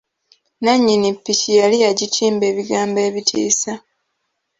Nannyini 0.63 1.09
ppiki 1.17 1.51
yali 1.59 1.77
yagitimba 1.85 2.43
ebigambo 2.51 2.99
ebitiisa. 3.07 3.73